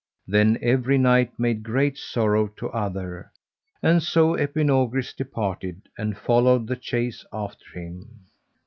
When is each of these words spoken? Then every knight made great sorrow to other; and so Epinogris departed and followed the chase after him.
Then 0.27 0.57
every 0.63 0.97
knight 0.97 1.37
made 1.37 1.61
great 1.61 1.95
sorrow 1.95 2.47
to 2.57 2.69
other; 2.71 3.31
and 3.83 4.01
so 4.01 4.33
Epinogris 4.33 5.13
departed 5.15 5.89
and 5.95 6.17
followed 6.17 6.65
the 6.65 6.75
chase 6.75 7.23
after 7.31 7.79
him. 7.79 8.25